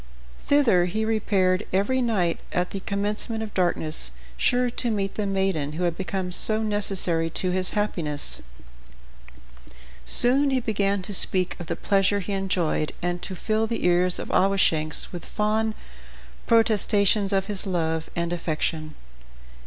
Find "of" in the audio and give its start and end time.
3.43-3.53, 11.59-11.67, 14.17-14.31, 17.31-17.45